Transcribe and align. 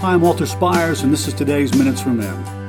Hi, 0.00 0.12
I'm 0.12 0.20
Walter 0.20 0.46
Spires, 0.46 1.02
and 1.02 1.12
this 1.12 1.26
is 1.26 1.34
today's 1.34 1.74
Minutes 1.76 2.00
from 2.00 2.18
Men. 2.18 2.68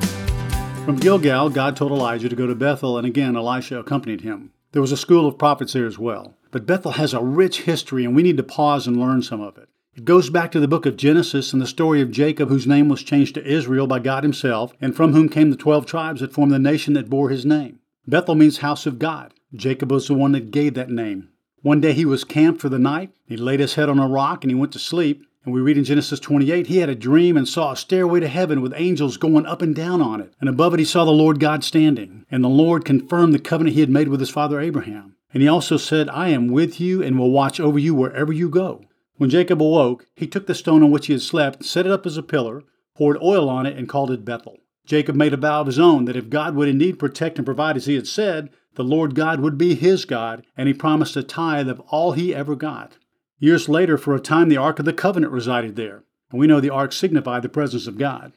From 0.84 0.96
Gilgal, 0.96 1.48
God 1.50 1.76
told 1.76 1.92
Elijah 1.92 2.28
to 2.28 2.34
go 2.34 2.48
to 2.48 2.56
Bethel, 2.56 2.98
and 2.98 3.06
again, 3.06 3.36
Elisha 3.36 3.78
accompanied 3.78 4.22
him. 4.22 4.50
There 4.72 4.82
was 4.82 4.90
a 4.90 4.96
school 4.96 5.28
of 5.28 5.38
prophets 5.38 5.72
there 5.72 5.86
as 5.86 5.96
well. 5.96 6.34
But 6.50 6.66
Bethel 6.66 6.90
has 6.90 7.14
a 7.14 7.22
rich 7.22 7.62
history, 7.62 8.04
and 8.04 8.16
we 8.16 8.24
need 8.24 8.36
to 8.38 8.42
pause 8.42 8.88
and 8.88 8.98
learn 8.98 9.22
some 9.22 9.40
of 9.40 9.56
it. 9.58 9.68
It 9.94 10.04
goes 10.04 10.28
back 10.28 10.50
to 10.50 10.58
the 10.58 10.66
book 10.66 10.86
of 10.86 10.96
Genesis 10.96 11.52
and 11.52 11.62
the 11.62 11.68
story 11.68 12.00
of 12.00 12.10
Jacob, 12.10 12.48
whose 12.48 12.66
name 12.66 12.88
was 12.88 13.04
changed 13.04 13.36
to 13.36 13.46
Israel 13.46 13.86
by 13.86 14.00
God 14.00 14.24
Himself, 14.24 14.74
and 14.80 14.96
from 14.96 15.12
whom 15.12 15.28
came 15.28 15.50
the 15.50 15.56
twelve 15.56 15.86
tribes 15.86 16.22
that 16.22 16.32
formed 16.32 16.50
the 16.52 16.58
nation 16.58 16.94
that 16.94 17.08
bore 17.08 17.30
his 17.30 17.46
name. 17.46 17.78
Bethel 18.08 18.34
means 18.34 18.58
house 18.58 18.86
of 18.86 18.98
God. 18.98 19.34
Jacob 19.54 19.92
was 19.92 20.08
the 20.08 20.14
one 20.14 20.32
that 20.32 20.50
gave 20.50 20.74
that 20.74 20.90
name. 20.90 21.28
One 21.62 21.80
day 21.80 21.92
he 21.92 22.04
was 22.04 22.24
camped 22.24 22.60
for 22.60 22.68
the 22.68 22.78
night. 22.78 23.12
He 23.28 23.36
laid 23.36 23.60
his 23.60 23.74
head 23.74 23.88
on 23.88 24.00
a 24.00 24.08
rock 24.08 24.42
and 24.42 24.50
he 24.50 24.56
went 24.56 24.72
to 24.72 24.80
sleep. 24.80 25.24
And 25.44 25.54
we 25.54 25.60
read 25.60 25.78
in 25.78 25.84
Genesis 25.84 26.20
28, 26.20 26.66
he 26.66 26.78
had 26.78 26.90
a 26.90 26.94
dream 26.94 27.36
and 27.36 27.48
saw 27.48 27.72
a 27.72 27.76
stairway 27.76 28.20
to 28.20 28.28
heaven 28.28 28.60
with 28.60 28.74
angels 28.76 29.16
going 29.16 29.46
up 29.46 29.62
and 29.62 29.74
down 29.74 30.02
on 30.02 30.20
it. 30.20 30.34
And 30.38 30.48
above 30.48 30.74
it 30.74 30.80
he 30.80 30.84
saw 30.84 31.04
the 31.04 31.10
Lord 31.12 31.40
God 31.40 31.64
standing. 31.64 32.26
And 32.30 32.44
the 32.44 32.48
Lord 32.48 32.84
confirmed 32.84 33.32
the 33.32 33.38
covenant 33.38 33.74
he 33.74 33.80
had 33.80 33.88
made 33.88 34.08
with 34.08 34.20
his 34.20 34.28
father 34.28 34.60
Abraham. 34.60 35.16
And 35.32 35.42
he 35.42 35.48
also 35.48 35.76
said, 35.76 36.10
I 36.10 36.28
am 36.28 36.48
with 36.48 36.80
you 36.80 37.02
and 37.02 37.18
will 37.18 37.30
watch 37.30 37.58
over 37.58 37.78
you 37.78 37.94
wherever 37.94 38.32
you 38.32 38.50
go. 38.50 38.84
When 39.16 39.30
Jacob 39.30 39.62
awoke, 39.62 40.06
he 40.14 40.26
took 40.26 40.46
the 40.46 40.54
stone 40.54 40.82
on 40.82 40.90
which 40.90 41.06
he 41.06 41.12
had 41.14 41.22
slept, 41.22 41.64
set 41.64 41.86
it 41.86 41.92
up 41.92 42.04
as 42.04 42.16
a 42.16 42.22
pillar, 42.22 42.62
poured 42.96 43.16
oil 43.22 43.48
on 43.48 43.64
it, 43.64 43.78
and 43.78 43.88
called 43.88 44.10
it 44.10 44.24
Bethel. 44.24 44.58
Jacob 44.84 45.14
made 45.14 45.32
a 45.32 45.36
vow 45.36 45.60
of 45.60 45.66
his 45.66 45.78
own 45.78 46.04
that 46.06 46.16
if 46.16 46.28
God 46.28 46.54
would 46.54 46.68
indeed 46.68 46.98
protect 46.98 47.38
and 47.38 47.46
provide 47.46 47.76
as 47.76 47.86
he 47.86 47.94
had 47.94 48.06
said, 48.06 48.50
the 48.74 48.84
Lord 48.84 49.14
God 49.14 49.40
would 49.40 49.56
be 49.56 49.74
his 49.74 50.04
God, 50.04 50.44
and 50.56 50.68
he 50.68 50.74
promised 50.74 51.16
a 51.16 51.22
tithe 51.22 51.68
of 51.68 51.80
all 51.88 52.12
he 52.12 52.34
ever 52.34 52.56
got. 52.56 52.98
Years 53.42 53.70
later, 53.70 53.96
for 53.96 54.14
a 54.14 54.20
time, 54.20 54.50
the 54.50 54.58
Ark 54.58 54.78
of 54.78 54.84
the 54.84 54.92
Covenant 54.92 55.32
resided 55.32 55.74
there, 55.74 56.04
and 56.30 56.38
we 56.38 56.46
know 56.46 56.60
the 56.60 56.68
Ark 56.68 56.92
signified 56.92 57.40
the 57.40 57.48
presence 57.48 57.86
of 57.86 57.96
God. 57.96 58.32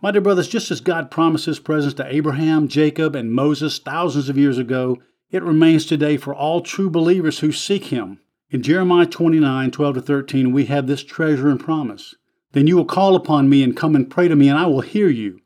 My 0.00 0.10
dear 0.10 0.22
brothers, 0.22 0.48
just 0.48 0.70
as 0.70 0.80
God 0.80 1.10
promised 1.10 1.44
His 1.44 1.58
presence 1.58 1.92
to 1.94 2.06
Abraham, 2.06 2.66
Jacob, 2.66 3.14
and 3.14 3.34
Moses 3.34 3.78
thousands 3.78 4.30
of 4.30 4.38
years 4.38 4.56
ago, 4.56 4.96
it 5.30 5.42
remains 5.42 5.84
today 5.84 6.16
for 6.16 6.34
all 6.34 6.62
true 6.62 6.88
believers 6.88 7.40
who 7.40 7.52
seek 7.52 7.86
Him. 7.86 8.18
In 8.48 8.62
Jeremiah 8.62 9.04
29 9.04 9.70
12 9.70 9.94
to 9.96 10.00
13, 10.00 10.52
we 10.52 10.64
have 10.64 10.86
this 10.86 11.04
treasure 11.04 11.50
and 11.50 11.60
promise. 11.60 12.14
Then 12.52 12.66
you 12.66 12.76
will 12.76 12.86
call 12.86 13.16
upon 13.16 13.50
me 13.50 13.62
and 13.62 13.76
come 13.76 13.94
and 13.94 14.10
pray 14.10 14.26
to 14.26 14.34
me, 14.34 14.48
and 14.48 14.58
I 14.58 14.64
will 14.64 14.80
hear 14.80 15.10
you. 15.10 15.40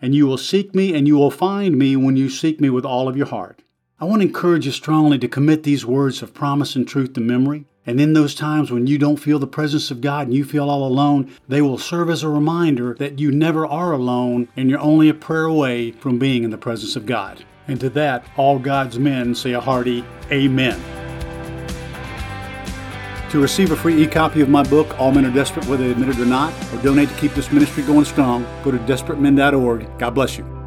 And 0.00 0.16
you 0.16 0.26
will 0.26 0.36
seek 0.36 0.74
me, 0.74 0.96
and 0.96 1.06
you 1.06 1.16
will 1.16 1.30
find 1.30 1.78
me 1.78 1.94
when 1.94 2.16
you 2.16 2.28
seek 2.28 2.60
me 2.60 2.70
with 2.70 2.84
all 2.84 3.06
of 3.06 3.16
your 3.16 3.28
heart. 3.28 3.62
I 4.02 4.04
want 4.04 4.20
to 4.20 4.26
encourage 4.26 4.66
you 4.66 4.72
strongly 4.72 5.16
to 5.20 5.28
commit 5.28 5.62
these 5.62 5.86
words 5.86 6.22
of 6.22 6.34
promise 6.34 6.74
and 6.74 6.88
truth 6.88 7.12
to 7.12 7.20
memory. 7.20 7.66
And 7.86 8.00
in 8.00 8.14
those 8.14 8.34
times 8.34 8.72
when 8.72 8.88
you 8.88 8.98
don't 8.98 9.18
feel 9.18 9.38
the 9.38 9.46
presence 9.46 9.92
of 9.92 10.00
God 10.00 10.26
and 10.26 10.34
you 10.34 10.44
feel 10.44 10.68
all 10.68 10.84
alone, 10.84 11.32
they 11.46 11.62
will 11.62 11.78
serve 11.78 12.10
as 12.10 12.24
a 12.24 12.28
reminder 12.28 12.96
that 12.98 13.20
you 13.20 13.30
never 13.30 13.64
are 13.64 13.92
alone 13.92 14.48
and 14.56 14.68
you're 14.68 14.80
only 14.80 15.08
a 15.08 15.14
prayer 15.14 15.44
away 15.44 15.92
from 15.92 16.18
being 16.18 16.42
in 16.42 16.50
the 16.50 16.58
presence 16.58 16.96
of 16.96 17.06
God. 17.06 17.44
And 17.68 17.78
to 17.78 17.88
that, 17.90 18.26
all 18.36 18.58
God's 18.58 18.98
men 18.98 19.36
say 19.36 19.52
a 19.52 19.60
hearty 19.60 20.04
Amen. 20.32 20.82
To 23.30 23.38
receive 23.38 23.70
a 23.70 23.76
free 23.76 24.02
e 24.02 24.08
copy 24.08 24.40
of 24.40 24.48
my 24.48 24.64
book, 24.64 24.98
All 24.98 25.12
Men 25.12 25.26
Are 25.26 25.30
Desperate 25.32 25.66
Whether 25.66 25.84
They 25.84 25.92
Admit 25.92 26.08
It 26.08 26.18
or 26.18 26.26
Not, 26.26 26.52
or 26.74 26.82
donate 26.82 27.08
to 27.08 27.14
keep 27.18 27.34
this 27.34 27.52
ministry 27.52 27.84
going 27.84 28.04
strong, 28.04 28.44
go 28.64 28.72
to 28.72 28.78
desperatemen.org. 28.78 29.96
God 30.00 30.10
bless 30.10 30.38
you. 30.38 30.61